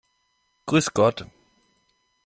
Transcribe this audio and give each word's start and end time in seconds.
Grüß 0.65 0.95
Gott! 0.95 1.27